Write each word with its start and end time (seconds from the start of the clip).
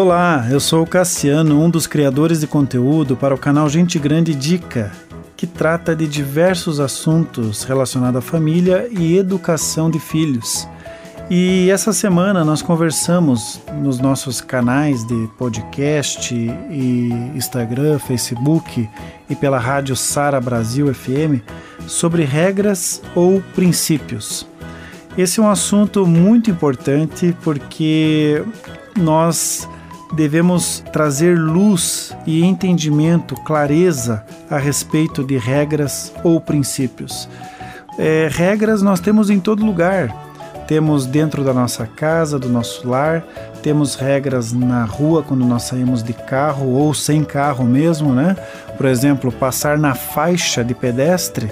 Olá, 0.00 0.46
eu 0.48 0.60
sou 0.60 0.84
o 0.84 0.86
Cassiano, 0.86 1.60
um 1.60 1.68
dos 1.68 1.88
criadores 1.88 2.38
de 2.38 2.46
conteúdo 2.46 3.16
para 3.16 3.34
o 3.34 3.38
canal 3.38 3.68
Gente 3.68 3.98
Grande 3.98 4.32
Dica, 4.32 4.92
que 5.36 5.44
trata 5.44 5.94
de 5.96 6.06
diversos 6.06 6.78
assuntos 6.78 7.64
relacionados 7.64 8.18
à 8.18 8.20
família 8.20 8.88
e 8.92 9.18
educação 9.18 9.90
de 9.90 9.98
filhos. 9.98 10.68
E 11.28 11.68
essa 11.68 11.92
semana 11.92 12.44
nós 12.44 12.62
conversamos 12.62 13.60
nos 13.82 13.98
nossos 13.98 14.40
canais 14.40 15.04
de 15.04 15.28
podcast 15.36 16.32
e 16.32 17.08
Instagram, 17.34 17.98
Facebook 17.98 18.88
e 19.28 19.34
pela 19.34 19.58
rádio 19.58 19.96
Sara 19.96 20.40
Brasil 20.40 20.94
FM 20.94 21.42
sobre 21.88 22.22
regras 22.22 23.02
ou 23.16 23.42
princípios. 23.52 24.46
Esse 25.18 25.40
é 25.40 25.42
um 25.42 25.50
assunto 25.50 26.06
muito 26.06 26.52
importante 26.52 27.36
porque 27.42 28.44
nós 28.96 29.68
devemos 30.12 30.82
trazer 30.92 31.38
luz 31.38 32.16
e 32.26 32.44
entendimento, 32.44 33.34
clareza 33.42 34.24
a 34.50 34.58
respeito 34.58 35.22
de 35.22 35.36
regras 35.36 36.12
ou 36.24 36.40
princípios. 36.40 37.28
É, 37.98 38.28
regras 38.30 38.80
nós 38.82 39.00
temos 39.00 39.28
em 39.30 39.40
todo 39.40 39.64
lugar. 39.64 40.14
Temos 40.66 41.06
dentro 41.06 41.42
da 41.42 41.54
nossa 41.54 41.86
casa, 41.86 42.38
do 42.38 42.48
nosso 42.48 42.86
lar, 42.86 43.24
temos 43.62 43.94
regras 43.94 44.52
na 44.52 44.84
rua 44.84 45.22
quando 45.22 45.44
nós 45.44 45.62
saímos 45.62 46.02
de 46.02 46.12
carro 46.12 46.68
ou 46.74 46.92
sem 46.92 47.24
carro 47.24 47.64
mesmo, 47.64 48.14
né? 48.14 48.36
Por 48.76 48.84
exemplo, 48.86 49.32
passar 49.32 49.78
na 49.78 49.94
faixa 49.94 50.62
de 50.62 50.74
pedestre 50.74 51.50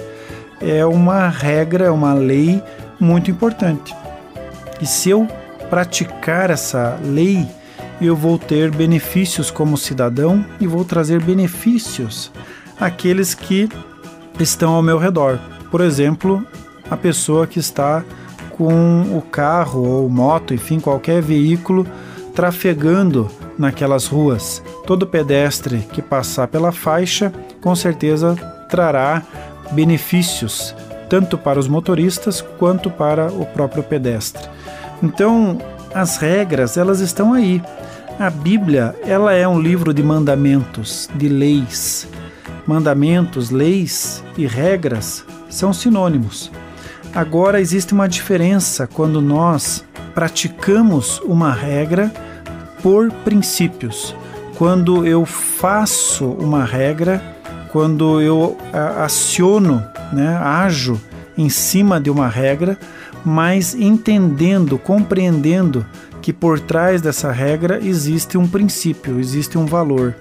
é 0.61 0.85
uma 0.85 1.29
regra, 1.29 1.85
é 1.85 1.91
uma 1.91 2.13
lei 2.13 2.61
muito 2.99 3.31
importante. 3.31 3.95
E 4.79 4.85
se 4.85 5.09
eu 5.09 5.27
praticar 5.69 6.49
essa 6.49 6.97
lei, 7.03 7.47
eu 8.05 8.15
vou 8.15 8.37
ter 8.37 8.71
benefícios 8.71 9.49
como 9.49 9.77
cidadão 9.77 10.45
e 10.59 10.67
vou 10.67 10.85
trazer 10.85 11.21
benefícios 11.21 12.31
àqueles 12.79 13.33
que 13.33 13.69
estão 14.39 14.73
ao 14.73 14.81
meu 14.81 14.97
redor. 14.97 15.39
Por 15.71 15.81
exemplo, 15.81 16.45
a 16.89 16.95
pessoa 16.95 17.47
que 17.47 17.59
está 17.59 18.03
com 18.51 19.17
o 19.17 19.21
carro 19.21 19.83
ou 19.83 20.09
moto, 20.09 20.53
enfim, 20.53 20.79
qualquer 20.79 21.21
veículo 21.21 21.85
trafegando 22.33 23.29
naquelas 23.57 24.05
ruas. 24.05 24.61
Todo 24.85 25.07
pedestre 25.07 25.79
que 25.91 26.01
passar 26.01 26.47
pela 26.47 26.71
faixa, 26.71 27.33
com 27.61 27.75
certeza 27.75 28.35
trará 28.69 29.23
benefícios 29.71 30.75
tanto 31.09 31.37
para 31.37 31.59
os 31.59 31.67
motoristas 31.67 32.41
quanto 32.41 32.89
para 32.89 33.27
o 33.27 33.45
próprio 33.45 33.83
pedestre. 33.83 34.47
Então, 35.01 35.57
as 35.93 36.17
regras, 36.17 36.77
elas 36.77 36.99
estão 36.99 37.33
aí. 37.33 37.61
A 38.19 38.31
Bíblia, 38.31 38.95
ela 39.03 39.31
é 39.31 39.47
um 39.47 39.61
livro 39.61 39.93
de 39.93 40.01
mandamentos, 40.01 41.07
de 41.13 41.29
leis. 41.29 42.07
Mandamentos, 42.65 43.51
leis 43.51 44.23
e 44.35 44.47
regras 44.47 45.23
são 45.47 45.71
sinônimos. 45.71 46.51
Agora 47.13 47.61
existe 47.61 47.93
uma 47.93 48.09
diferença 48.09 48.87
quando 48.87 49.21
nós 49.21 49.85
praticamos 50.15 51.19
uma 51.25 51.53
regra 51.53 52.11
por 52.81 53.11
princípios. 53.23 54.15
Quando 54.57 55.05
eu 55.05 55.23
faço 55.23 56.25
uma 56.25 56.65
regra, 56.65 57.21
quando 57.71 58.19
eu 58.19 58.57
aciono, 58.97 59.85
né, 60.11 60.35
ajo 60.37 60.99
em 61.37 61.49
cima 61.49 62.01
de 62.01 62.09
uma 62.09 62.27
regra, 62.27 62.79
mas 63.27 63.75
entendendo, 63.75 64.79
compreendendo 64.79 65.85
que 66.21 66.31
por 66.31 66.61
trás 66.61 67.01
dessa 67.01 67.29
regra 67.29 67.77
existe 67.83 68.37
um 68.37 68.47
princípio, 68.47 69.19
existe 69.19 69.57
um 69.57 69.65
valor. 69.65 70.15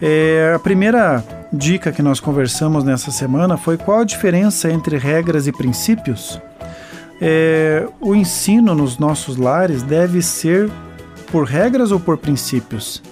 É, 0.00 0.52
a 0.54 0.58
primeira 0.60 1.24
dica 1.52 1.90
que 1.90 2.00
nós 2.00 2.20
conversamos 2.20 2.84
nessa 2.84 3.10
semana 3.10 3.56
foi 3.56 3.76
qual 3.76 4.02
a 4.02 4.04
diferença 4.04 4.70
entre 4.70 4.96
regras 4.98 5.48
e 5.48 5.52
princípios. 5.52 6.40
É, 7.20 7.88
o 8.00 8.14
ensino 8.14 8.72
nos 8.72 8.98
nossos 8.98 9.36
lares 9.36 9.82
deve 9.82 10.22
ser 10.22 10.70
por 11.32 11.44
regras 11.44 11.90
ou 11.90 11.98
por 11.98 12.18
princípios? 12.18 13.02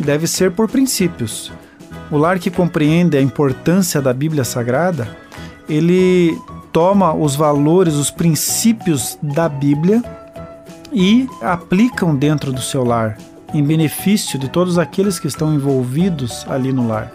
Deve 0.00 0.26
ser 0.26 0.52
por 0.52 0.70
princípios. 0.70 1.52
O 2.10 2.16
lar 2.16 2.38
que 2.38 2.50
compreende 2.50 3.18
a 3.18 3.20
importância 3.20 4.00
da 4.00 4.14
Bíblia 4.14 4.42
Sagrada, 4.42 5.06
ele 5.68 6.34
toma 6.74 7.14
os 7.14 7.36
valores, 7.36 7.94
os 7.94 8.10
princípios 8.10 9.16
da 9.22 9.48
Bíblia 9.48 10.02
e 10.92 11.28
aplicam 11.40 12.16
dentro 12.16 12.52
do 12.52 12.60
seu 12.60 12.82
lar, 12.82 13.16
em 13.54 13.62
benefício 13.62 14.36
de 14.40 14.48
todos 14.48 14.76
aqueles 14.76 15.20
que 15.20 15.28
estão 15.28 15.54
envolvidos 15.54 16.44
ali 16.48 16.72
no 16.72 16.88
lar. 16.88 17.12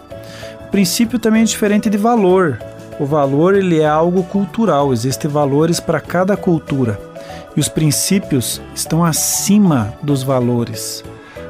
O 0.66 0.70
princípio 0.70 1.18
também 1.18 1.42
é 1.42 1.44
diferente 1.44 1.90
de 1.90 1.98
valor. 1.98 2.58
O 2.98 3.04
valor 3.04 3.54
ele 3.54 3.80
é 3.80 3.86
algo 3.86 4.22
cultural, 4.22 4.94
existem 4.94 5.30
valores 5.30 5.78
para 5.78 6.00
cada 6.00 6.38
cultura. 6.38 6.98
E 7.54 7.60
os 7.60 7.68
princípios 7.68 8.62
estão 8.74 9.04
acima 9.04 9.92
dos 10.02 10.22
valores. 10.22 11.04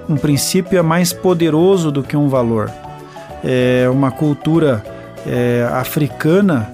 Um 0.09 0.17
princípio 0.17 0.77
é 0.77 0.83
mais 0.83 1.13
poderoso 1.13 1.93
do 1.93 2.03
que 2.03 2.17
um 2.17 2.29
valor. 2.29 2.73
É 3.45 3.89
uma 3.89 4.11
cultura 4.11 4.83
é, 5.25 5.69
africana 5.73 6.73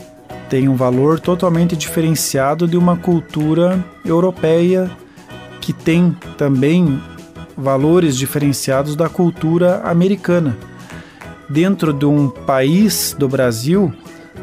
tem 0.49 0.69
um 0.69 0.77
valor 0.77 1.19
totalmente 1.19 1.77
diferenciado 1.77 2.67
de 2.67 2.77
uma 2.77 2.97
cultura 2.97 3.84
europeia 4.05 4.91
que 5.61 5.73
tem 5.73 6.17
também 6.37 7.01
valores 7.57 8.17
diferenciados 8.17 8.95
da 8.95 9.09
cultura 9.09 9.81
americana. 9.83 10.57
Dentro 11.49 11.93
de 11.93 12.05
um 12.05 12.29
país 12.29 13.15
do 13.19 13.29
Brasil, 13.29 13.93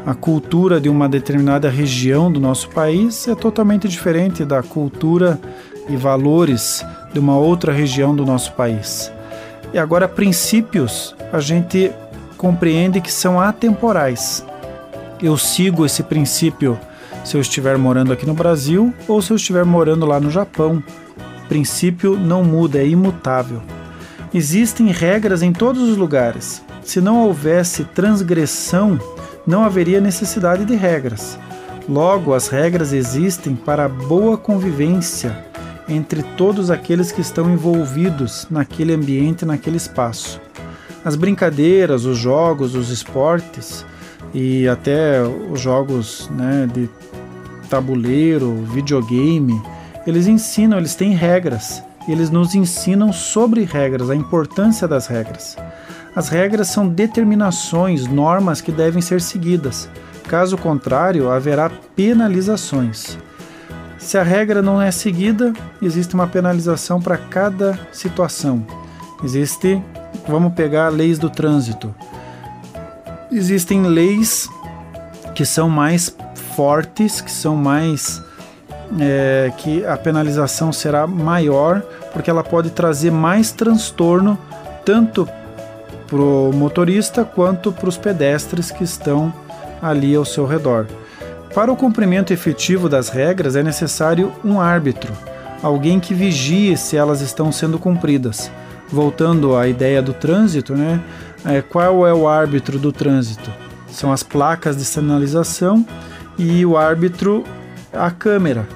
a 0.04 0.14
cultura 0.14 0.80
de 0.80 0.88
uma 0.88 1.08
determinada 1.08 1.70
região 1.70 2.30
do 2.30 2.40
nosso 2.40 2.68
país 2.70 3.26
é 3.28 3.34
totalmente 3.34 3.88
diferente 3.88 4.44
da 4.44 4.62
cultura 4.62 5.40
e 5.88 5.96
valores 5.96 6.84
de 7.12 7.18
uma 7.18 7.36
outra 7.38 7.72
região 7.72 8.14
do 8.14 8.26
nosso 8.26 8.52
país. 8.52 9.10
E 9.72 9.78
agora, 9.78 10.06
princípios, 10.06 11.14
a 11.32 11.40
gente 11.40 11.90
compreende 12.36 13.00
que 13.00 13.12
são 13.12 13.40
atemporais. 13.40 14.44
Eu 15.24 15.38
sigo 15.38 15.86
esse 15.86 16.02
princípio 16.02 16.78
se 17.24 17.34
eu 17.34 17.40
estiver 17.40 17.78
morando 17.78 18.12
aqui 18.12 18.26
no 18.26 18.34
Brasil 18.34 18.92
ou 19.08 19.22
se 19.22 19.30
eu 19.30 19.36
estiver 19.36 19.64
morando 19.64 20.04
lá 20.04 20.20
no 20.20 20.30
Japão 20.30 20.82
princípio 21.48 22.14
não 22.18 22.44
muda, 22.44 22.78
é 22.78 22.86
imutável. 22.86 23.62
Existem 24.34 24.88
regras 24.88 25.40
em 25.40 25.50
todos 25.50 25.80
os 25.80 25.96
lugares. 25.96 26.62
Se 26.82 27.00
não 27.00 27.22
houvesse 27.22 27.84
transgressão, 27.84 29.00
não 29.46 29.64
haveria 29.64 29.98
necessidade 29.98 30.66
de 30.66 30.76
regras. 30.76 31.38
Logo, 31.88 32.34
as 32.34 32.48
regras 32.48 32.92
existem 32.92 33.56
para 33.56 33.86
a 33.86 33.88
boa 33.88 34.36
convivência 34.36 35.46
entre 35.88 36.22
todos 36.36 36.70
aqueles 36.70 37.10
que 37.10 37.22
estão 37.22 37.50
envolvidos 37.50 38.46
naquele 38.50 38.92
ambiente, 38.92 39.46
naquele 39.46 39.78
espaço. 39.78 40.38
As 41.02 41.16
brincadeiras, 41.16 42.04
os 42.04 42.18
jogos, 42.18 42.74
os 42.74 42.90
esportes 42.90 43.86
e 44.32 44.66
até 44.68 45.22
os 45.22 45.60
jogos 45.60 46.30
né, 46.34 46.68
de 46.72 46.88
tabuleiro, 47.68 48.64
videogame, 48.66 49.60
eles 50.06 50.26
ensinam, 50.26 50.78
eles 50.78 50.94
têm 50.94 51.12
regras. 51.12 51.82
Eles 52.06 52.30
nos 52.30 52.54
ensinam 52.54 53.12
sobre 53.12 53.64
regras, 53.64 54.10
a 54.10 54.14
importância 54.14 54.86
das 54.86 55.06
regras. 55.06 55.56
As 56.14 56.28
regras 56.28 56.68
são 56.68 56.86
determinações, 56.86 58.06
normas 58.06 58.60
que 58.60 58.70
devem 58.70 59.00
ser 59.00 59.20
seguidas. 59.20 59.88
Caso 60.28 60.56
contrário, 60.56 61.30
haverá 61.30 61.70
penalizações. 61.96 63.18
Se 63.98 64.18
a 64.18 64.22
regra 64.22 64.60
não 64.60 64.80
é 64.80 64.90
seguida, 64.90 65.52
existe 65.80 66.14
uma 66.14 66.26
penalização 66.26 67.00
para 67.00 67.16
cada 67.16 67.78
situação. 67.90 68.64
Existe, 69.24 69.82
vamos 70.28 70.52
pegar 70.52 70.90
leis 70.90 71.18
do 71.18 71.30
trânsito. 71.30 71.94
Existem 73.30 73.82
leis 73.82 74.48
que 75.34 75.44
são 75.44 75.68
mais 75.68 76.14
fortes, 76.54 77.20
que 77.20 77.30
são 77.30 77.56
mais 77.56 78.22
é, 79.00 79.52
que 79.58 79.84
a 79.84 79.96
penalização 79.96 80.72
será 80.72 81.06
maior, 81.06 81.82
porque 82.12 82.30
ela 82.30 82.44
pode 82.44 82.70
trazer 82.70 83.10
mais 83.10 83.50
transtorno 83.50 84.38
tanto 84.84 85.28
para 86.06 86.16
o 86.16 86.52
motorista 86.52 87.24
quanto 87.24 87.72
para 87.72 87.88
os 87.88 87.96
pedestres 87.96 88.70
que 88.70 88.84
estão 88.84 89.32
ali 89.82 90.14
ao 90.14 90.24
seu 90.24 90.46
redor. 90.46 90.86
Para 91.54 91.72
o 91.72 91.76
cumprimento 91.76 92.32
efetivo 92.32 92.88
das 92.88 93.08
regras 93.08 93.56
é 93.56 93.62
necessário 93.62 94.32
um 94.44 94.60
árbitro, 94.60 95.12
alguém 95.62 95.98
que 95.98 96.14
vigie 96.14 96.76
se 96.76 96.96
elas 96.96 97.20
estão 97.20 97.50
sendo 97.50 97.78
cumpridas. 97.78 98.50
Voltando 98.88 99.56
à 99.56 99.66
ideia 99.66 100.02
do 100.02 100.12
trânsito, 100.12 100.74
né? 100.76 101.00
É, 101.44 101.60
qual 101.60 102.06
é 102.06 102.14
o 102.14 102.26
árbitro 102.26 102.78
do 102.78 102.90
trânsito? 102.90 103.50
São 103.88 104.12
as 104.12 104.22
placas 104.22 104.76
de 104.76 104.84
sinalização 104.84 105.86
e 106.38 106.64
o 106.64 106.76
árbitro 106.76 107.44
a 107.92 108.10
câmera, 108.10 108.66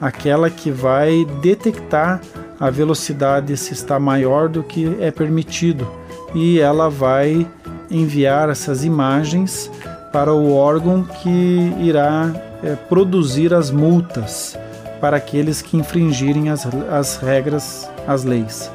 aquela 0.00 0.50
que 0.50 0.70
vai 0.70 1.24
detectar 1.42 2.20
a 2.60 2.70
velocidade 2.70 3.56
se 3.56 3.72
está 3.72 3.98
maior 3.98 4.48
do 4.48 4.62
que 4.62 4.96
é 5.00 5.10
permitido 5.10 5.88
e 6.34 6.60
ela 6.60 6.88
vai 6.88 7.46
enviar 7.90 8.50
essas 8.50 8.84
imagens 8.84 9.70
para 10.12 10.32
o 10.32 10.54
órgão 10.54 11.02
que 11.02 11.72
irá 11.80 12.32
é, 12.62 12.74
produzir 12.74 13.54
as 13.54 13.70
multas 13.70 14.58
para 15.00 15.16
aqueles 15.16 15.62
que 15.62 15.76
infringirem 15.76 16.50
as, 16.50 16.66
as 16.90 17.16
regras, 17.16 17.88
as 18.06 18.24
leis. 18.24 18.70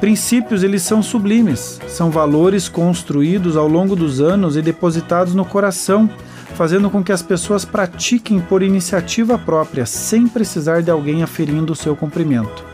Princípios, 0.00 0.62
eles 0.62 0.82
são 0.82 1.02
sublimes, 1.02 1.80
são 1.88 2.08
valores 2.08 2.68
construídos 2.68 3.56
ao 3.56 3.66
longo 3.66 3.96
dos 3.96 4.20
anos 4.20 4.56
e 4.56 4.62
depositados 4.62 5.34
no 5.34 5.44
coração, 5.44 6.08
fazendo 6.54 6.88
com 6.88 7.02
que 7.02 7.10
as 7.10 7.20
pessoas 7.20 7.64
pratiquem 7.64 8.40
por 8.40 8.62
iniciativa 8.62 9.36
própria, 9.36 9.84
sem 9.84 10.28
precisar 10.28 10.82
de 10.82 10.90
alguém 10.90 11.24
aferindo 11.24 11.72
o 11.72 11.76
seu 11.76 11.96
cumprimento. 11.96 12.64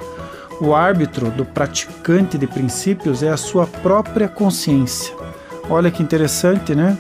O 0.61 0.75
árbitro 0.75 1.31
do 1.31 1.47
praticante 1.47 2.37
de 2.37 2.47
princípios 2.47 3.23
é 3.23 3.31
a 3.31 3.37
sua 3.39 3.67
própria 3.67 4.29
consciência. 4.29 5.15
Olha 5.69 5.91
que 5.91 6.03
interessante, 6.03 6.75
né? 6.75 6.97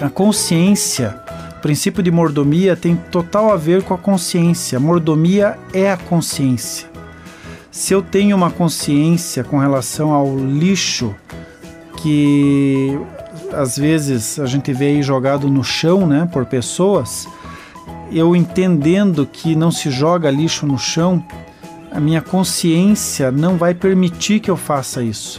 A 0.00 0.10
consciência, 0.10 1.18
o 1.56 1.60
princípio 1.60 2.02
de 2.02 2.10
mordomia 2.10 2.76
tem 2.76 2.96
total 2.96 3.52
a 3.52 3.56
ver 3.56 3.82
com 3.84 3.94
a 3.94 3.98
consciência. 3.98 4.78
Mordomia 4.78 5.56
é 5.72 5.90
a 5.90 5.96
consciência. 5.96 6.95
Se 7.76 7.92
eu 7.92 8.00
tenho 8.00 8.34
uma 8.34 8.50
consciência 8.50 9.44
com 9.44 9.58
relação 9.58 10.10
ao 10.12 10.34
lixo 10.34 11.14
que 11.98 12.98
às 13.52 13.76
vezes 13.76 14.40
a 14.40 14.46
gente 14.46 14.72
vê 14.72 14.86
aí 14.86 15.02
jogado 15.02 15.46
no 15.50 15.62
chão, 15.62 16.06
né, 16.06 16.26
por 16.32 16.46
pessoas, 16.46 17.28
eu 18.10 18.34
entendendo 18.34 19.28
que 19.30 19.54
não 19.54 19.70
se 19.70 19.90
joga 19.90 20.30
lixo 20.30 20.64
no 20.66 20.78
chão, 20.78 21.22
a 21.92 22.00
minha 22.00 22.22
consciência 22.22 23.30
não 23.30 23.58
vai 23.58 23.74
permitir 23.74 24.40
que 24.40 24.50
eu 24.50 24.56
faça 24.56 25.02
isso. 25.02 25.38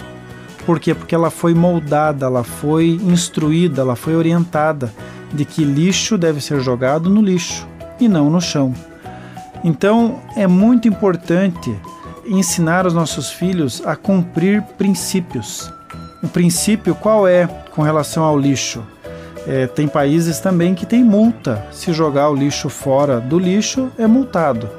Por 0.64 0.80
quê? 0.80 0.94
Porque 0.94 1.16
ela 1.16 1.32
foi 1.32 1.56
moldada, 1.56 2.28
ela 2.28 2.44
foi 2.44 3.00
instruída, 3.04 3.82
ela 3.82 3.96
foi 3.96 4.16
orientada 4.16 4.94
de 5.34 5.44
que 5.44 5.64
lixo 5.64 6.20
deve 6.20 6.40
ser 6.40 6.60
jogado 6.60 7.10
no 7.10 7.20
lixo 7.20 7.68
e 8.00 8.08
não 8.08 8.30
no 8.30 8.40
chão. 8.40 8.76
Então 9.64 10.20
é 10.36 10.46
muito 10.46 10.88
importante 10.88 11.76
ensinar 12.28 12.86
os 12.86 12.94
nossos 12.94 13.32
filhos 13.32 13.82
a 13.86 13.96
cumprir 13.96 14.62
princípios. 14.78 15.72
O 16.22 16.28
princípio 16.28 16.96
qual 16.96 17.28
é 17.28 17.48
com 17.72 17.82
relação 17.82 18.24
ao 18.24 18.38
lixo? 18.38 18.84
É, 19.48 19.66
tem 19.66 19.88
países 19.88 20.40
também 20.40 20.76
que 20.76 20.86
tem 20.86 21.04
multa. 21.04 21.66
Se 21.72 21.94
jogar 21.94 22.30
o 22.30 22.36
lixo 22.36 22.70
fora 22.70 23.20
do 23.20 23.40
lixo, 23.40 23.90
é 23.98 24.06
multado. 24.06 24.70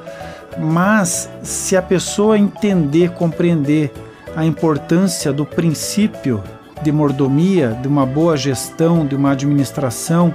Mas 0.59 1.31
se 1.43 1.77
a 1.77 1.83
pessoa 1.83 2.39
entender, 2.39 3.11
compreender 3.11 3.93
a 4.37 4.45
importância 4.45 5.33
do 5.33 5.47
princípio 5.47 6.43
de 6.83 6.93
mordomia, 6.93 7.77
de 7.81 7.89
uma 7.89 8.05
boa 8.05 8.37
gestão, 8.37 9.07
de 9.07 9.15
uma 9.15 9.33
administração 9.33 10.35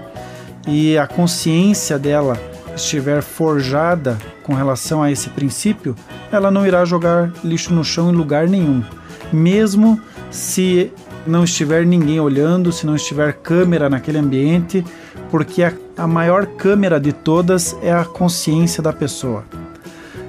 e 0.68 0.98
a 0.98 1.06
consciência 1.06 2.00
dela 2.00 2.38
estiver 2.75 3.22
forjada 3.22 4.18
com 4.44 4.54
relação 4.54 5.02
a 5.02 5.12
esse 5.12 5.30
princípio, 5.30 5.96
ela 6.31 6.52
não 6.52 6.66
irá 6.66 6.86
jogar 6.86 7.31
lixo 7.44 7.74
no 7.74 7.84
chão 7.84 8.10
em 8.10 8.16
lugar 8.16 8.48
nenhum, 8.48 8.84
mesmo 9.31 10.00
se 10.30 10.92
não 11.25 11.44
estiver 11.44 11.86
ninguém 11.86 12.20
olhando, 12.20 12.72
se 12.72 12.86
não 12.86 12.96
estiver 12.96 13.34
câmera 13.34 13.90
naquele 13.90 14.18
ambiente, 14.18 14.84
porque 15.30 15.64
a, 15.64 15.74
a 15.98 16.08
maior 16.08 16.46
câmera 16.46 17.00
de 17.00 17.14
todas 17.14 17.75
é 17.81 17.94
a 17.94 18.04
consciência 18.04 18.84
da 18.84 18.92
pessoa. 18.92 19.44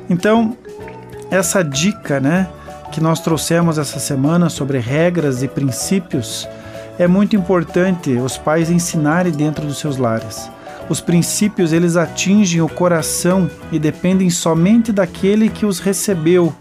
Então, 0.08 0.56
essa 1.30 1.62
dica, 1.62 2.20
né, 2.20 2.48
que 2.92 3.00
nós 3.00 3.20
trouxemos 3.20 3.78
essa 3.78 3.98
semana 3.98 4.48
sobre 4.48 4.78
regras 4.78 5.42
e 5.42 5.48
princípios, 5.48 6.48
é 6.98 7.08
muito 7.08 7.34
importante 7.34 8.12
os 8.12 8.38
pais 8.38 8.70
ensinarem 8.70 9.32
dentro 9.32 9.66
dos 9.66 9.78
seus 9.78 9.96
lares. 9.96 10.48
Os 10.88 11.00
princípios 11.00 11.72
eles 11.72 11.96
atingem 11.96 12.60
o 12.60 12.68
coração 12.68 13.50
e 13.72 13.78
dependem 13.78 14.28
somente 14.28 14.92
daquele 14.92 15.48
que 15.48 15.64
os 15.64 15.78
recebeu. 15.78 16.54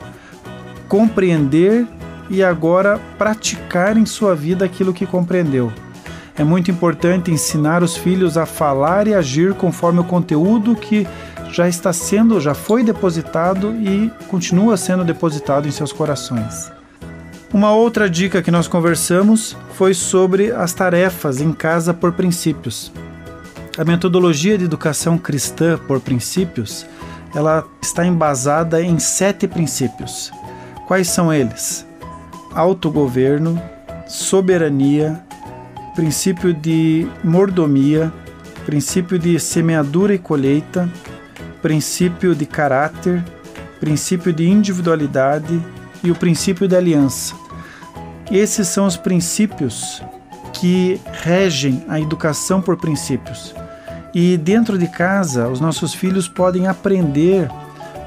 Compreender 0.88 1.86
e 2.30 2.44
agora 2.44 3.00
praticar 3.18 3.98
em 3.98 4.06
sua 4.06 4.34
vida 4.34 4.64
aquilo 4.64 4.94
que 4.94 5.06
compreendeu. 5.06 5.72
É 6.36 6.44
muito 6.44 6.72
importante 6.72 7.32
ensinar 7.32 7.84
os 7.84 7.96
filhos 7.96 8.38
a 8.38 8.46
falar 8.46 9.08
e 9.08 9.14
agir 9.14 9.54
conforme 9.54 10.00
o 10.00 10.04
conteúdo 10.04 10.76
que 10.76 11.06
já 11.52 11.68
está 11.68 11.94
sendo, 11.94 12.42
já 12.42 12.56
foi 12.56 12.84
depositado 12.84 13.76
e 13.76 14.12
continua 14.28 14.76
sendo 14.76 15.04
depositado 15.04 15.68
em 15.68 15.72
seus 15.72 15.92
corações. 15.92 16.72
Uma 17.54 17.72
outra 17.72 18.10
dica 18.10 18.42
que 18.42 18.50
nós 18.50 18.68
conversamos 18.68 19.56
foi 19.74 19.94
sobre 19.94 20.52
as 20.52 20.74
tarefas 20.74 21.40
em 21.40 21.54
casa 21.54 21.94
por 21.94 22.14
princípios. 22.14 22.92
A 23.76 23.84
metodologia 23.84 24.56
de 24.56 24.66
educação 24.66 25.18
cristã 25.18 25.80
por 25.88 26.00
princípios, 26.00 26.86
ela 27.34 27.66
está 27.82 28.06
embasada 28.06 28.84
em 28.84 29.00
sete 29.00 29.48
princípios. 29.48 30.32
Quais 30.86 31.08
são 31.08 31.34
eles? 31.34 31.84
Autogoverno, 32.54 33.60
soberania, 34.08 35.20
princípio 35.96 36.54
de 36.54 37.08
mordomia, 37.24 38.14
princípio 38.64 39.18
de 39.18 39.40
semeadura 39.40 40.14
e 40.14 40.20
colheita, 40.20 40.88
princípio 41.60 42.36
de 42.36 42.46
caráter, 42.46 43.26
princípio 43.80 44.32
de 44.32 44.48
individualidade 44.48 45.60
e 46.04 46.12
o 46.12 46.16
princípio 46.16 46.68
de 46.68 46.76
aliança. 46.76 47.34
Esses 48.30 48.68
são 48.68 48.86
os 48.86 48.98
princípios 48.98 50.00
que 50.54 51.02
regem 51.24 51.84
a 51.90 52.00
educação 52.00 52.62
por 52.62 52.78
princípios. 52.78 53.56
E 54.14 54.38
dentro 54.38 54.78
de 54.78 54.88
casa, 54.88 55.48
os 55.48 55.60
nossos 55.60 55.94
filhos 55.94 56.28
podem 56.28 56.68
aprender 56.68 57.50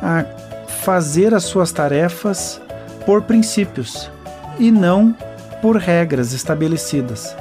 a 0.01 0.25
fazer 0.69 1.35
as 1.35 1.45
suas 1.45 1.73
tarefas 1.73 2.61
por 3.05 3.23
princípios 3.23 4.11
e 4.59 4.71
não 4.71 5.17
por 5.61 5.77
regras 5.77 6.33
estabelecidas. 6.33 7.35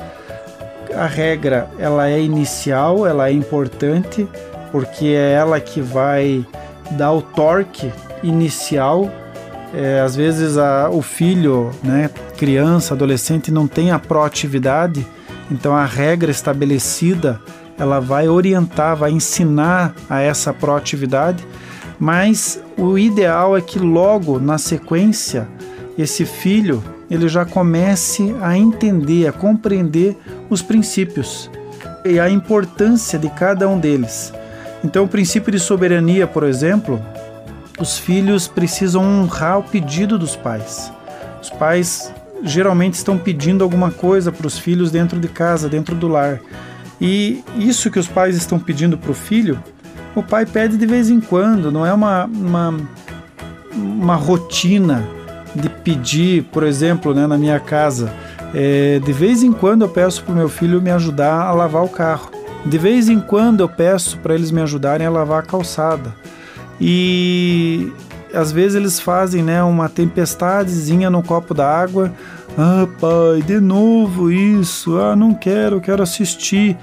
A 0.95 1.05
regra 1.05 1.69
ela 1.77 2.09
é 2.09 2.19
inicial, 2.19 3.05
ela 3.05 3.29
é 3.29 3.31
importante 3.31 4.27
porque 4.71 5.07
é 5.07 5.33
ela 5.33 5.59
que 5.59 5.79
vai 5.79 6.45
dar 6.91 7.11
o 7.11 7.21
torque 7.21 7.91
inicial. 8.23 9.11
É, 9.73 9.99
às 9.99 10.15
vezes 10.15 10.57
a, 10.57 10.89
o 10.89 11.01
filho, 11.01 11.71
né, 11.83 12.09
criança, 12.37 12.93
adolescente, 12.93 13.51
não 13.51 13.67
tem 13.67 13.91
a 13.91 13.99
proatividade, 13.99 15.05
então 15.51 15.75
a 15.75 15.85
regra 15.85 16.31
estabelecida 16.31 17.39
ela 17.77 17.99
vai 17.99 18.27
orientar, 18.27 18.95
vai 18.95 19.11
ensinar 19.11 19.93
a 20.09 20.21
essa 20.21 20.53
proatividade, 20.53 21.45
mas 21.99 22.61
o 22.77 22.97
ideal 22.97 23.55
é 23.55 23.61
que 23.61 23.79
logo 23.79 24.39
na 24.39 24.57
sequência 24.57 25.47
esse 25.97 26.25
filho 26.25 26.83
ele 27.09 27.27
já 27.27 27.45
comece 27.45 28.35
a 28.41 28.57
entender, 28.57 29.27
a 29.27 29.31
compreender 29.31 30.17
os 30.49 30.61
princípios 30.61 31.49
e 32.03 32.19
a 32.19 32.29
importância 32.29 33.17
de 33.17 33.29
cada 33.29 33.67
um 33.67 33.79
deles. 33.79 34.33
Então, 34.83 35.05
o 35.05 35.07
princípio 35.07 35.51
de 35.51 35.59
soberania, 35.59 36.27
por 36.27 36.43
exemplo, 36.43 37.01
os 37.79 37.97
filhos 37.97 38.47
precisam 38.47 39.03
honrar 39.03 39.59
o 39.59 39.63
pedido 39.63 40.17
dos 40.17 40.35
pais. 40.35 40.91
Os 41.41 41.49
pais 41.49 42.13
geralmente 42.43 42.93
estão 42.93 43.17
pedindo 43.17 43.63
alguma 43.63 43.91
coisa 43.91 44.31
para 44.31 44.45
os 44.45 44.59
filhos 44.59 44.91
dentro 44.91 45.19
de 45.19 45.27
casa, 45.27 45.67
dentro 45.67 45.95
do 45.95 46.07
lar. 46.07 46.39
E 46.99 47.43
isso 47.57 47.91
que 47.91 47.99
os 47.99 48.07
pais 48.07 48.35
estão 48.35 48.59
pedindo 48.59 48.97
para 48.97 49.11
o 49.11 49.13
filho, 49.13 49.61
o 50.15 50.23
pai 50.23 50.45
pede 50.45 50.77
de 50.77 50.85
vez 50.85 51.09
em 51.09 51.19
quando, 51.19 51.71
não 51.71 51.85
é 51.85 51.93
uma, 51.93 52.25
uma, 52.25 52.73
uma 53.73 54.15
rotina 54.15 55.03
de 55.53 55.69
pedir, 55.69 56.43
por 56.45 56.63
exemplo, 56.63 57.13
né, 57.13 57.27
na 57.27 57.37
minha 57.37 57.59
casa. 57.59 58.11
É, 58.53 58.99
de 58.99 59.11
vez 59.11 59.43
em 59.43 59.51
quando 59.51 59.83
eu 59.83 59.89
peço 59.89 60.23
para 60.23 60.33
o 60.33 60.35
meu 60.35 60.49
filho 60.49 60.81
me 60.81 60.91
ajudar 60.91 61.41
a 61.41 61.51
lavar 61.51 61.83
o 61.83 61.89
carro. 61.89 62.31
De 62.65 62.77
vez 62.77 63.09
em 63.09 63.19
quando 63.19 63.61
eu 63.61 63.69
peço 63.69 64.17
para 64.19 64.33
eles 64.33 64.51
me 64.51 64.61
ajudarem 64.61 65.05
a 65.05 65.09
lavar 65.09 65.43
a 65.43 65.45
calçada. 65.45 66.15
E 66.79 67.91
às 68.33 68.51
vezes 68.51 68.75
eles 68.75 68.99
fazem 68.99 69.43
né, 69.43 69.63
uma 69.63 69.87
tempestadezinha 69.87 71.09
no 71.09 71.23
copo 71.23 71.53
d'água 71.53 72.11
ah, 72.57 72.87
pai, 72.99 73.41
de 73.41 73.59
novo 73.59 74.31
isso. 74.31 74.97
Ah, 74.97 75.15
não 75.15 75.33
quero, 75.33 75.81
quero 75.81 76.01
assistir. 76.01 76.77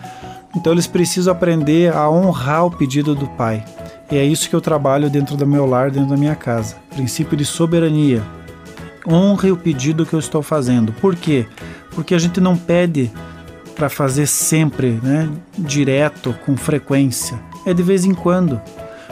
Então 0.55 0.73
eles 0.73 0.87
precisam 0.87 1.33
aprender 1.33 1.95
a 1.95 2.11
honrar 2.11 2.67
o 2.67 2.71
pedido 2.71 3.15
do 3.15 3.27
pai. 3.27 3.65
E 4.11 4.17
é 4.17 4.25
isso 4.25 4.51
que 4.51 4.55
eu 4.55 4.61
trabalho 4.61 5.09
dentro 5.09 5.35
do 5.35 5.47
meu 5.47 5.65
lar, 5.65 5.91
dentro 5.91 6.11
da 6.11 6.17
minha 6.17 6.35
casa. 6.35 6.77
Princípio 6.95 7.37
de 7.37 7.47
soberania. 7.47 8.23
Honre 9.09 9.51
o 9.51 9.57
pedido 9.57 10.05
que 10.05 10.13
eu 10.13 10.19
estou 10.19 10.43
fazendo. 10.43 10.93
Por 10.93 11.17
quê? 11.17 11.47
Porque 11.93 12.15
a 12.15 12.19
gente 12.19 12.39
não 12.39 12.55
pede 12.55 13.11
para 13.75 13.89
fazer 13.89 14.27
sempre, 14.27 15.01
né, 15.03 15.31
direto, 15.59 16.35
com 16.45 16.55
frequência. 16.55 17.41
É 17.65 17.73
de 17.73 17.83
vez 17.83 18.05
em 18.05 18.13
quando. 18.13 18.61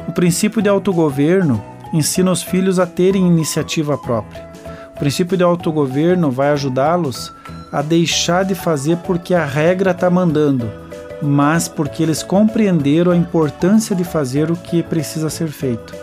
O 0.06 0.12
princípio 0.12 0.60
de 0.60 0.68
autogoverno 0.68 1.62
ensina 1.94 2.30
os 2.30 2.42
filhos 2.42 2.78
a 2.78 2.86
terem 2.86 3.26
iniciativa 3.26 3.96
própria. 3.96 4.49
O 5.00 5.02
princípio 5.02 5.34
de 5.34 5.42
autogoverno 5.42 6.30
vai 6.30 6.50
ajudá-los 6.50 7.32
a 7.72 7.80
deixar 7.80 8.44
de 8.44 8.54
fazer 8.54 8.98
porque 8.98 9.34
a 9.34 9.46
regra 9.46 9.92
está 9.92 10.10
mandando, 10.10 10.70
mas 11.22 11.66
porque 11.66 12.02
eles 12.02 12.22
compreenderam 12.22 13.10
a 13.10 13.16
importância 13.16 13.96
de 13.96 14.04
fazer 14.04 14.50
o 14.50 14.56
que 14.56 14.82
precisa 14.82 15.30
ser 15.30 15.48
feito. 15.48 15.94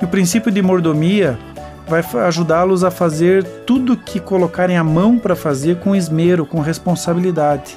E 0.00 0.04
o 0.04 0.08
princípio 0.08 0.52
de 0.52 0.62
mordomia 0.62 1.36
vai 1.88 2.04
ajudá-los 2.24 2.84
a 2.84 2.90
fazer 2.92 3.42
tudo 3.66 3.96
que 3.96 4.20
colocarem 4.20 4.76
a 4.76 4.84
mão 4.84 5.18
para 5.18 5.34
fazer 5.34 5.80
com 5.80 5.96
esmero, 5.96 6.46
com 6.46 6.60
responsabilidade. 6.60 7.76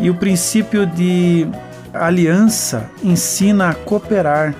E 0.00 0.08
o 0.08 0.14
princípio 0.14 0.86
de 0.86 1.46
aliança 1.92 2.88
ensina 3.04 3.68
a 3.68 3.74
cooperar, 3.74 4.54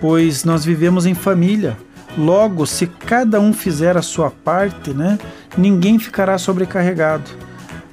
pois 0.00 0.44
nós 0.44 0.64
vivemos 0.64 1.04
em 1.04 1.14
família. 1.14 1.76
Logo, 2.18 2.66
se 2.66 2.86
cada 2.86 3.40
um 3.40 3.52
fizer 3.52 3.96
a 3.96 4.02
sua 4.02 4.30
parte, 4.30 4.92
né, 4.92 5.18
ninguém 5.56 5.98
ficará 5.98 6.36
sobrecarregado. 6.38 7.30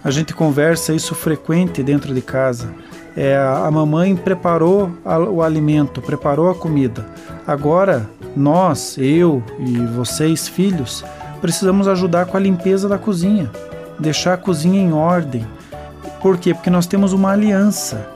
A 0.03 0.11
gente 0.11 0.33
conversa 0.33 0.93
isso 0.93 1.13
frequente 1.13 1.83
dentro 1.83 2.13
de 2.13 2.21
casa. 2.21 2.73
É, 3.15 3.35
a 3.35 3.69
mamãe 3.71 4.15
preparou 4.15 4.91
o 5.31 5.41
alimento, 5.41 6.01
preparou 6.01 6.49
a 6.49 6.55
comida. 6.55 7.05
Agora, 7.45 8.07
nós, 8.35 8.95
eu 8.97 9.43
e 9.59 9.77
vocês, 9.87 10.47
filhos, 10.47 11.03
precisamos 11.41 11.87
ajudar 11.87 12.27
com 12.27 12.37
a 12.37 12.39
limpeza 12.39 12.87
da 12.87 12.97
cozinha, 12.97 13.49
deixar 13.99 14.33
a 14.33 14.37
cozinha 14.37 14.79
em 14.79 14.93
ordem. 14.93 15.45
Por 16.21 16.37
quê? 16.37 16.53
Porque 16.53 16.69
nós 16.69 16.85
temos 16.85 17.13
uma 17.13 17.31
aliança 17.31 18.07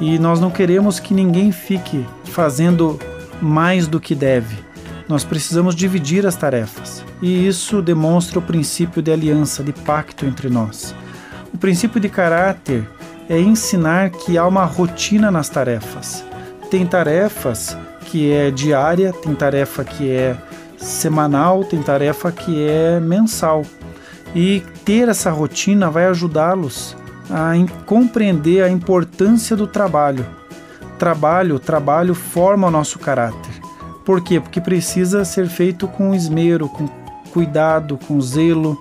e 0.00 0.18
nós 0.18 0.40
não 0.40 0.50
queremos 0.50 1.00
que 1.00 1.14
ninguém 1.14 1.50
fique 1.52 2.04
fazendo 2.24 2.98
mais 3.40 3.86
do 3.86 4.00
que 4.00 4.14
deve. 4.14 4.71
Nós 5.12 5.24
precisamos 5.24 5.74
dividir 5.74 6.26
as 6.26 6.36
tarefas 6.36 7.04
e 7.20 7.46
isso 7.46 7.82
demonstra 7.82 8.38
o 8.38 8.42
princípio 8.42 9.02
de 9.02 9.12
aliança, 9.12 9.62
de 9.62 9.70
pacto 9.70 10.24
entre 10.24 10.48
nós. 10.48 10.94
O 11.52 11.58
princípio 11.58 12.00
de 12.00 12.08
caráter 12.08 12.88
é 13.28 13.38
ensinar 13.38 14.08
que 14.08 14.38
há 14.38 14.46
uma 14.46 14.64
rotina 14.64 15.30
nas 15.30 15.50
tarefas. 15.50 16.24
Tem 16.70 16.86
tarefas 16.86 17.76
que 18.06 18.32
é 18.32 18.50
diária, 18.50 19.12
tem 19.12 19.34
tarefa 19.34 19.84
que 19.84 20.10
é 20.10 20.34
semanal, 20.78 21.62
tem 21.62 21.82
tarefa 21.82 22.32
que 22.32 22.66
é 22.66 22.98
mensal. 22.98 23.66
E 24.34 24.62
ter 24.82 25.10
essa 25.10 25.30
rotina 25.30 25.90
vai 25.90 26.06
ajudá-los 26.06 26.96
a 27.30 27.52
compreender 27.84 28.64
a 28.64 28.70
importância 28.70 29.54
do 29.54 29.66
trabalho. 29.66 30.24
Trabalho, 30.98 31.58
trabalho 31.58 32.14
forma 32.14 32.68
o 32.68 32.70
nosso 32.70 32.98
caráter. 32.98 33.51
Por 34.04 34.20
quê? 34.20 34.40
Porque 34.40 34.60
precisa 34.60 35.24
ser 35.24 35.48
feito 35.48 35.86
com 35.86 36.14
esmero, 36.14 36.68
com 36.68 36.88
cuidado, 37.32 37.98
com 38.06 38.20
zelo, 38.20 38.78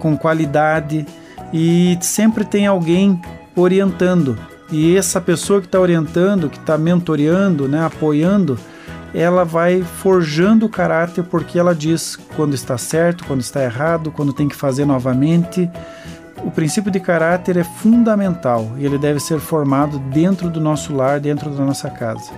com 0.00 0.16
qualidade 0.16 1.06
e 1.52 1.98
sempre 2.00 2.44
tem 2.44 2.66
alguém 2.66 3.20
orientando. 3.56 4.38
E 4.70 4.96
essa 4.96 5.20
pessoa 5.20 5.60
que 5.60 5.66
está 5.66 5.80
orientando, 5.80 6.50
que 6.50 6.58
está 6.58 6.76
mentoreando, 6.76 7.66
né, 7.66 7.84
apoiando, 7.84 8.58
ela 9.14 9.44
vai 9.44 9.82
forjando 9.82 10.66
o 10.66 10.68
caráter 10.68 11.24
porque 11.24 11.58
ela 11.58 11.74
diz 11.74 12.16
quando 12.36 12.54
está 12.54 12.76
certo, 12.76 13.24
quando 13.24 13.40
está 13.40 13.62
errado, 13.62 14.10
quando 14.10 14.32
tem 14.32 14.48
que 14.48 14.56
fazer 14.56 14.84
novamente. 14.84 15.70
O 16.44 16.50
princípio 16.50 16.90
de 16.90 17.00
caráter 17.00 17.56
é 17.56 17.64
fundamental 17.64 18.70
e 18.76 18.84
ele 18.84 18.98
deve 18.98 19.18
ser 19.18 19.40
formado 19.40 19.98
dentro 19.98 20.50
do 20.50 20.60
nosso 20.60 20.94
lar, 20.94 21.18
dentro 21.18 21.50
da 21.50 21.64
nossa 21.64 21.90
casa. 21.90 22.30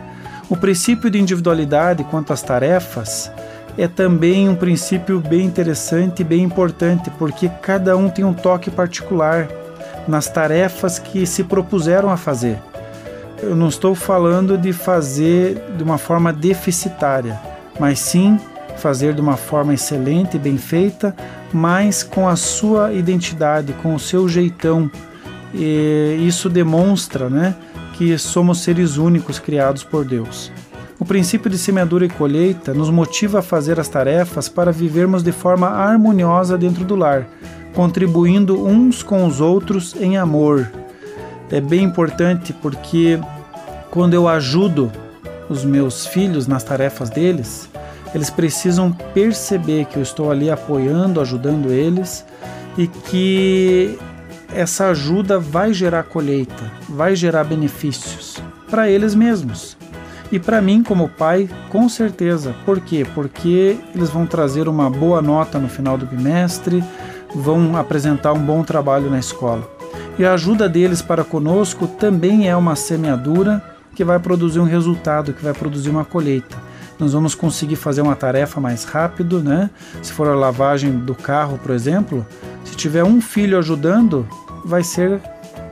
O 0.50 0.57
princípio 0.57 1.09
de 1.09 1.21
individualidade 1.21 2.02
quanto 2.02 2.33
às 2.33 2.42
tarefas 2.42 3.30
é 3.78 3.87
também 3.87 4.49
um 4.49 4.57
princípio 4.57 5.21
bem 5.21 5.47
interessante 5.47 6.23
e 6.23 6.25
bem 6.25 6.42
importante, 6.42 7.09
porque 7.11 7.49
cada 7.62 7.97
um 7.97 8.11
tem 8.11 8.25
um 8.25 8.35
toque 8.35 8.69
particular 8.69 9.49
nas 10.09 10.28
tarefas 10.28 10.99
que 10.99 11.25
se 11.25 11.45
propuseram 11.45 12.11
a 12.11 12.16
fazer. 12.16 12.59
Eu 13.40 13.54
não 13.54 13.69
estou 13.69 13.95
falando 13.95 14.59
de 14.59 14.73
fazer 14.73 15.62
de 15.76 15.85
uma 15.85 15.99
forma 15.99 16.33
deficitária, 16.33 17.40
mas 17.78 18.00
sim 18.00 18.37
fazer 18.76 19.14
de 19.14 19.21
uma 19.21 19.37
forma 19.37 19.73
excelente 19.73 20.37
e 20.37 20.40
bem 20.40 20.59
feita, 20.59 21.14
mas 21.52 22.02
com 22.02 22.28
a 22.28 22.35
sua 22.35 22.92
identidade, 22.92 23.73
com 23.75 23.95
o 23.95 24.00
seu 24.00 24.28
jeitão. 24.28 24.90
E 25.54 26.16
isso 26.26 26.50
demonstra 26.50 27.30
né, 27.30 27.54
que 28.00 28.16
somos 28.16 28.61
seres 28.61 28.97
únicos 28.97 29.38
criados 29.38 29.85
por 29.85 30.07
Deus. 30.07 30.50
O 30.99 31.04
princípio 31.04 31.50
de 31.50 31.59
semeadura 31.59 32.07
e 32.07 32.09
colheita 32.09 32.73
nos 32.73 32.88
motiva 32.88 33.40
a 33.40 33.42
fazer 33.42 33.78
as 33.78 33.90
tarefas 33.90 34.49
para 34.49 34.73
vivermos 34.73 35.23
de 35.23 35.33
forma 35.33 35.69
harmoniosa 35.69 36.57
dentro 36.57 36.83
do 36.83 36.97
lar, 36.97 37.28
contribuindo 37.75 38.66
uns 38.66 39.02
com 39.02 39.26
os 39.26 39.38
outros 39.38 39.95
em 40.00 40.16
amor. 40.16 40.73
É 41.50 41.61
bem 41.61 41.83
importante 41.83 42.54
porque 42.54 43.21
quando 43.90 44.14
eu 44.14 44.26
ajudo 44.26 44.90
os 45.50 45.62
meus 45.62 46.07
filhos 46.07 46.47
nas 46.47 46.64
tarefas 46.64 47.11
deles, 47.11 47.69
eles 48.14 48.30
precisam 48.30 48.92
perceber 49.12 49.85
que 49.85 49.99
eu 49.99 50.02
estou 50.02 50.30
ali 50.30 50.50
apoiando, 50.50 51.21
ajudando 51.21 51.71
eles 51.71 52.25
e 52.78 52.87
que 52.87 53.99
essa 54.54 54.88
ajuda 54.88 55.38
vai 55.38 55.73
gerar 55.73 56.04
colheita, 56.04 56.71
vai 56.88 57.14
gerar 57.14 57.45
benefícios 57.45 58.42
para 58.69 58.88
eles 58.88 59.14
mesmos. 59.14 59.76
E 60.33 60.38
para 60.38 60.61
mim, 60.61 60.83
como 60.83 61.09
pai, 61.09 61.49
com 61.69 61.88
certeza. 61.88 62.54
Por 62.64 62.80
quê? 62.80 63.04
Porque 63.14 63.78
eles 63.95 64.11
vão 64.11 64.26
trazer 64.26 64.69
uma 64.69 64.88
boa 64.88 65.21
nota 65.21 65.59
no 65.59 65.69
final 65.69 65.99
do 65.99 66.07
bimestre, 66.07 66.85
vão 67.35 67.76
apresentar 67.76 68.33
um 68.33 68.40
bom 68.40 68.62
trabalho 68.62 69.11
na 69.11 69.19
escola. 69.19 69.69
E 70.19 70.25
a 70.25 70.35
ajuda 70.35 70.69
deles 70.69 71.02
para 71.02 71.25
conosco 71.25 71.87
também 71.87 72.49
é 72.49 72.54
uma 72.54 72.76
semeadura 72.76 73.62
que 73.95 74.04
vai 74.04 74.19
produzir 74.19 74.61
um 74.61 74.64
resultado, 74.64 75.33
que 75.33 75.42
vai 75.42 75.52
produzir 75.52 75.90
uma 75.90 76.04
colheita. 76.04 76.57
Nós 77.00 77.14
vamos 77.14 77.35
conseguir 77.35 77.76
fazer 77.76 78.02
uma 78.02 78.14
tarefa 78.14 78.61
mais 78.61 78.85
rápido, 78.85 79.42
né? 79.42 79.71
Se 80.02 80.12
for 80.12 80.28
a 80.28 80.35
lavagem 80.35 80.99
do 80.99 81.14
carro, 81.14 81.59
por 81.59 81.71
exemplo, 81.71 82.26
se 82.62 82.76
tiver 82.76 83.02
um 83.02 83.23
filho 83.23 83.59
ajudando, 83.59 84.28
vai 84.64 84.85
ser 84.85 85.19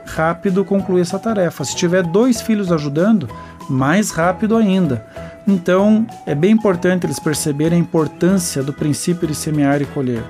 rápido 0.07 0.65
concluir 0.65 1.01
essa 1.01 1.19
tarefa. 1.19 1.63
Se 1.63 1.75
tiver 1.75 2.01
dois 2.01 2.41
filhos 2.41 2.71
ajudando, 2.71 3.29
mais 3.69 4.09
rápido 4.09 4.57
ainda. 4.57 5.05
Então, 5.47 6.05
é 6.25 6.33
bem 6.33 6.51
importante 6.51 7.05
eles 7.05 7.19
perceberem 7.19 7.77
a 7.77 7.81
importância 7.81 8.63
do 8.63 8.73
princípio 8.73 9.27
de 9.27 9.35
semear 9.35 9.81
e 9.81 9.85
colher. 9.85 10.23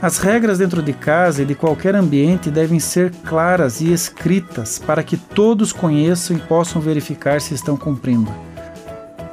As 0.00 0.18
regras 0.18 0.58
dentro 0.58 0.82
de 0.82 0.92
casa 0.92 1.42
e 1.42 1.46
de 1.46 1.54
qualquer 1.54 1.94
ambiente 1.94 2.50
devem 2.50 2.80
ser 2.80 3.12
claras 3.24 3.80
e 3.80 3.92
escritas 3.92 4.78
para 4.78 5.02
que 5.02 5.16
todos 5.16 5.72
conheçam 5.72 6.36
e 6.36 6.40
possam 6.40 6.80
verificar 6.80 7.40
se 7.40 7.54
estão 7.54 7.76
cumprindo. 7.76 8.32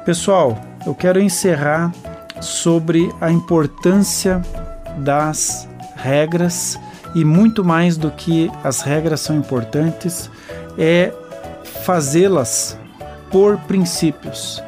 Pessoal, 0.04 0.69
eu 0.86 0.94
quero 0.94 1.20
encerrar 1.20 1.92
sobre 2.40 3.12
a 3.20 3.30
importância 3.30 4.40
das 4.98 5.68
regras 5.94 6.78
e 7.14 7.24
muito 7.24 7.64
mais 7.64 7.96
do 7.96 8.10
que 8.10 8.50
as 8.64 8.80
regras 8.82 9.20
são 9.20 9.36
importantes 9.36 10.30
é 10.78 11.12
fazê-las 11.84 12.78
por 13.30 13.58
princípios. 13.58 14.62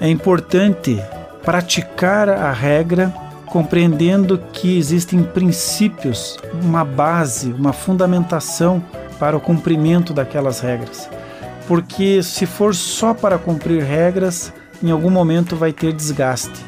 É 0.00 0.08
importante 0.08 1.00
praticar 1.42 2.28
a 2.28 2.52
regra 2.52 3.12
compreendendo 3.46 4.38
que 4.52 4.76
existem 4.78 5.22
princípios, 5.22 6.38
uma 6.62 6.84
base, 6.84 7.50
uma 7.52 7.72
fundamentação 7.72 8.82
para 9.18 9.36
o 9.36 9.40
cumprimento 9.40 10.12
daquelas 10.12 10.60
regras. 10.60 11.08
Porque 11.66 12.22
se 12.22 12.46
for 12.46 12.74
só 12.74 13.14
para 13.14 13.38
cumprir 13.38 13.82
regras, 13.82 14.52
em 14.82 14.90
algum 14.90 15.10
momento 15.10 15.56
vai 15.56 15.72
ter 15.72 15.92
desgaste. 15.92 16.64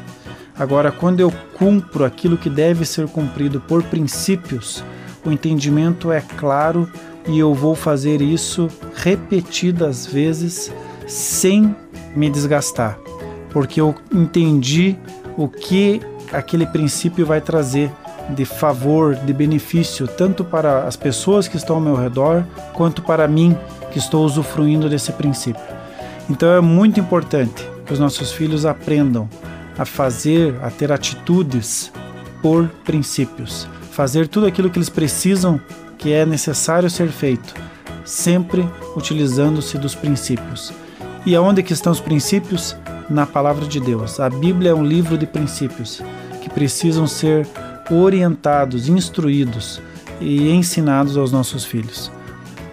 Agora, 0.57 0.91
quando 0.91 1.19
eu 1.19 1.31
cumpro 1.57 2.05
aquilo 2.05 2.37
que 2.37 2.49
deve 2.49 2.85
ser 2.85 3.07
cumprido 3.07 3.59
por 3.61 3.83
princípios, 3.83 4.83
o 5.25 5.31
entendimento 5.31 6.11
é 6.11 6.21
claro 6.21 6.89
e 7.27 7.39
eu 7.39 7.53
vou 7.53 7.75
fazer 7.75 8.21
isso 8.21 8.67
repetidas 8.95 10.05
vezes 10.05 10.71
sem 11.07 11.75
me 12.15 12.29
desgastar, 12.29 12.97
porque 13.51 13.79
eu 13.79 13.95
entendi 14.13 14.97
o 15.37 15.47
que 15.47 16.01
aquele 16.31 16.65
princípio 16.65 17.25
vai 17.25 17.39
trazer 17.41 17.91
de 18.29 18.45
favor, 18.45 19.15
de 19.15 19.33
benefício, 19.33 20.07
tanto 20.07 20.43
para 20.43 20.83
as 20.87 20.95
pessoas 20.95 21.47
que 21.47 21.57
estão 21.57 21.77
ao 21.77 21.81
meu 21.81 21.95
redor, 21.95 22.43
quanto 22.73 23.01
para 23.01 23.27
mim 23.27 23.57
que 23.91 23.99
estou 23.99 24.25
usufruindo 24.25 24.89
desse 24.89 25.11
princípio. 25.11 25.63
Então 26.29 26.49
é 26.49 26.61
muito 26.61 26.99
importante 26.99 27.67
que 27.91 27.93
os 27.93 27.99
nossos 27.99 28.31
filhos 28.31 28.65
aprendam 28.65 29.29
a 29.77 29.83
fazer, 29.83 30.55
a 30.63 30.71
ter 30.71 30.93
atitudes 30.93 31.91
por 32.41 32.69
princípios, 32.85 33.67
fazer 33.91 34.29
tudo 34.29 34.45
aquilo 34.45 34.69
que 34.69 34.77
eles 34.77 34.87
precisam, 34.87 35.59
que 35.97 36.13
é 36.13 36.25
necessário 36.25 36.89
ser 36.89 37.09
feito, 37.09 37.53
sempre 38.05 38.65
utilizando-se 38.95 39.77
dos 39.77 39.93
princípios. 39.93 40.71
E 41.25 41.35
aonde 41.35 41.61
que 41.61 41.73
estão 41.73 41.91
os 41.91 41.99
princípios? 41.99 42.77
na 43.09 43.25
palavra 43.25 43.65
de 43.65 43.77
Deus. 43.81 44.21
A 44.21 44.29
Bíblia 44.29 44.71
é 44.71 44.73
um 44.73 44.85
livro 44.85 45.17
de 45.17 45.25
princípios 45.25 46.01
que 46.41 46.49
precisam 46.49 47.05
ser 47.05 47.45
orientados, 47.91 48.87
instruídos 48.87 49.81
e 50.21 50.49
ensinados 50.49 51.17
aos 51.17 51.29
nossos 51.29 51.65
filhos. 51.65 52.09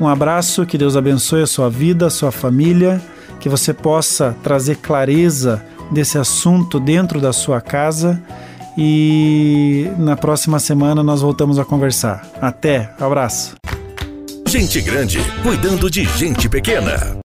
Um 0.01 0.07
abraço, 0.07 0.65
que 0.65 0.79
Deus 0.79 0.97
abençoe 0.97 1.43
a 1.43 1.47
sua 1.47 1.69
vida, 1.69 2.07
a 2.07 2.11
sua 2.11 2.31
família, 2.31 3.03
que 3.41 3.49
você 3.49 3.73
possa 3.73 4.37
trazer 4.43 4.77
clareza 4.77 5.65
desse 5.91 6.19
assunto 6.19 6.79
dentro 6.79 7.21
da 7.21 7.33
sua 7.33 7.61
casa 7.61 8.23
e 8.77 9.91
na 9.99 10.17
próxima 10.17 10.59
semana 10.59 11.03
nós 11.03 11.21
voltamos 11.21 11.59
a 11.59 11.65
conversar. 11.65 12.27
Até, 12.41 12.93
abraço. 13.01 13.55
Gente 14.47 14.81
grande 14.81 15.19
cuidando 15.43 15.91
de 15.91 16.05
gente 16.05 16.49
pequena. 16.49 17.17